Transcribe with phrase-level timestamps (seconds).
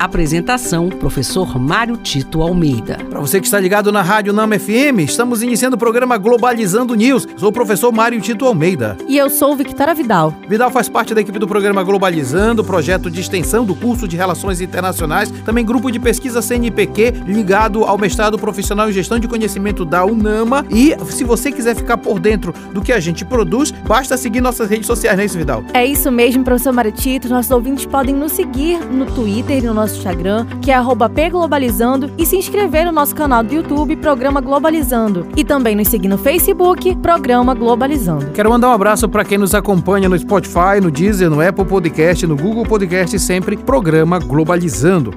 [0.00, 2.96] Apresentação: Professor Mário Tito Almeida.
[3.10, 7.28] Para você que está ligado na Rádio Nama FM, estamos iniciando o programa Globalizando News.
[7.36, 8.96] Sou o professor Mário Tito Almeida.
[9.06, 10.34] E eu sou Victoria Vidal.
[10.48, 14.62] Vidal faz parte da equipe do programa Globalizando, projeto de extensão do curso de Relações
[14.62, 20.02] Internacionais, também grupo de pesquisa CNPq, ligado ao mestrado profissional em gestão de conhecimento da
[20.02, 20.64] UNAMA.
[20.70, 24.70] E se você quiser ficar por dentro do que a gente produz, basta seguir nossas
[24.70, 25.62] redes sociais, não é isso, Vidal?
[25.74, 27.28] É isso mesmo, professor Mário Tito.
[27.28, 30.76] Nossos ouvintes podem nos seguir no Twitter e no nosso nosso Instagram, que é
[31.14, 35.26] pglobalizando, e se inscrever no nosso canal do YouTube, Programa Globalizando.
[35.36, 38.26] E também nos seguir no Facebook, Programa Globalizando.
[38.32, 42.26] Quero mandar um abraço para quem nos acompanha no Spotify, no Deezer, no Apple Podcast,
[42.26, 45.12] no Google Podcast, sempre Programa Globalizando.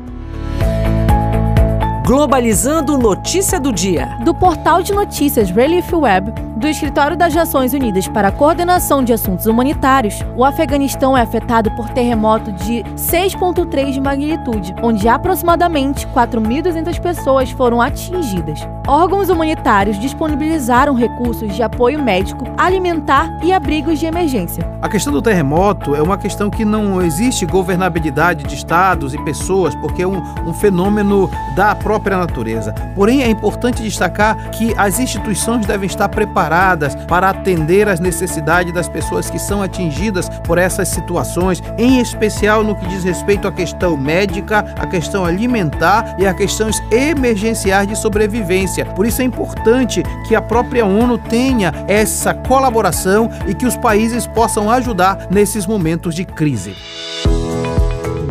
[2.05, 4.18] Globalizando Notícia do Dia.
[4.26, 9.12] Do portal de notícias Relief Web, do Escritório das Nações Unidas para a Coordenação de
[9.12, 17.01] Assuntos Humanitários, o Afeganistão é afetado por terremoto de 6,3 de magnitude, onde aproximadamente 4.200
[17.01, 18.65] pessoas foram atingidas.
[18.88, 24.66] Órgãos humanitários disponibilizaram recursos de apoio médico, alimentar e abrigos de emergência.
[24.82, 29.76] A questão do terremoto é uma questão que não existe governabilidade de estados e pessoas,
[29.76, 32.73] porque é um, um fenômeno da própria natureza.
[32.95, 38.73] Porém, é importante destacar que as instituições devem estar preparadas preparadas para atender às necessidades
[38.73, 43.51] das pessoas que são atingidas por essas situações, em especial no que diz respeito à
[43.51, 48.85] questão médica, à questão alimentar e a questões emergenciais de sobrevivência.
[48.85, 54.27] Por isso é importante que a própria ONU tenha essa colaboração e que os países
[54.27, 56.76] possam ajudar nesses momentos de crise.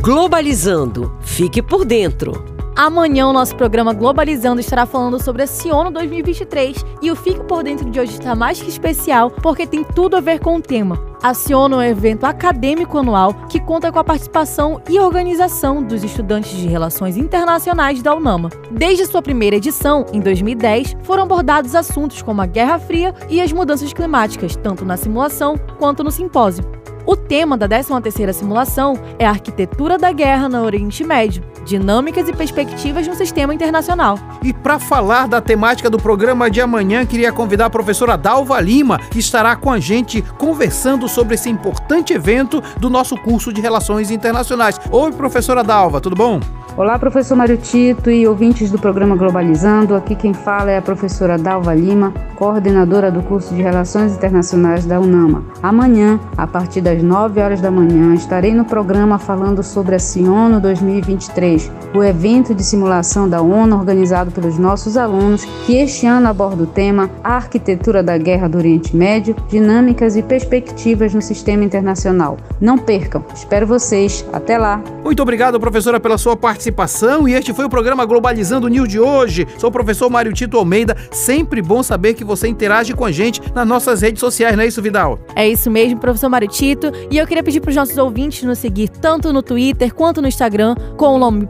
[0.01, 1.17] Globalizando.
[1.21, 2.52] Fique por dentro.
[2.75, 7.63] Amanhã o nosso programa Globalizando estará falando sobre a Ciono 2023 e o Fique por
[7.63, 10.99] Dentro de hoje está mais que especial porque tem tudo a ver com o tema.
[11.23, 16.03] A Ciono é um evento acadêmico anual que conta com a participação e organização dos
[16.03, 18.49] estudantes de Relações Internacionais da UNAMA.
[18.71, 23.53] Desde sua primeira edição, em 2010, foram abordados assuntos como a Guerra Fria e as
[23.53, 26.65] mudanças climáticas, tanto na simulação quanto no simpósio.
[27.05, 32.33] O tema da 13ª simulação é a arquitetura da guerra no Oriente Médio, dinâmicas e
[32.33, 34.17] perspectivas no sistema internacional.
[34.41, 39.01] E para falar da temática do programa de amanhã, queria convidar a professora Dalva Lima,
[39.11, 44.13] que estará com a gente conversando sobre esse importante evento do nosso curso de Relações
[44.13, 44.79] Internacionais.
[44.91, 46.39] Oi, professora Dalva, tudo bom?
[46.75, 49.95] Olá, professor Mário Tito e ouvintes do programa Globalizando.
[49.95, 54.99] Aqui quem fala é a professora Dalva Lima, coordenadora do curso de Relações Internacionais da
[54.99, 55.45] UNAMA.
[55.63, 60.61] Amanhã, a partir das 9 horas da manhã, estarei no programa falando sobre a Ciono
[60.61, 66.65] 2023, o evento de simulação da ONU organizado pelos nossos alunos, que este ano aborda
[66.65, 72.39] o tema A Arquitetura da Guerra do Oriente Médio, Dinâmicas e Perspectivas no Sistema Internacional.
[72.61, 74.27] Não percam, espero vocês.
[74.33, 74.83] Até lá!
[75.05, 79.47] Muito obrigado, professora, pela sua participação e este foi o programa Globalizando News de hoje.
[79.59, 80.97] Sou o professor Mário Tito Almeida.
[81.13, 84.67] Sempre bom saber que você interage com a gente nas nossas redes sociais, não é
[84.67, 85.19] isso, Vidal?
[85.35, 86.93] É isso mesmo, professor Mário Tito.
[87.11, 90.29] E eu queria pedir para os nossos ouvintes nos seguir tanto no Twitter quanto no
[90.29, 91.49] Instagram com o nome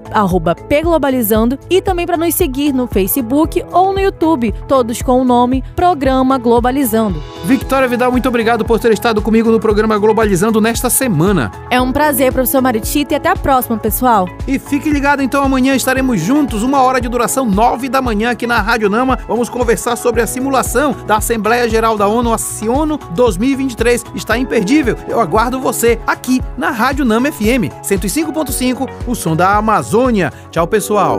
[0.69, 5.63] pglobalizando e também para nos seguir no Facebook ou no YouTube, todos com o nome
[5.77, 7.23] Programa Globalizando.
[7.45, 11.51] Victoria Vidal, muito obrigado por ter estado comigo no programa Globalizando nesta semana.
[11.71, 14.29] É um prazer, professor Mário Tito, e até a próxima, pessoal.
[14.47, 18.31] E fique ligado ligado então, amanhã estaremos juntos, uma hora de duração, nove da manhã
[18.31, 19.19] aqui na Rádio Nama.
[19.27, 20.72] Vamos conversar sobre a simulação
[21.07, 24.05] da Assembleia Geral da ONU, a Ciono 2023.
[24.15, 24.97] Está imperdível.
[25.09, 30.33] Eu aguardo você aqui na Rádio Nama FM 105.5, o som da Amazônia.
[30.51, 31.19] Tchau, pessoal.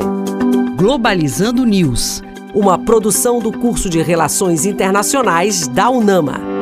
[0.76, 6.53] Globalizando News, uma produção do curso de Relações Internacionais da UNAMA.